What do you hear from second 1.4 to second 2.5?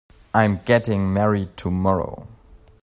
tomorrow.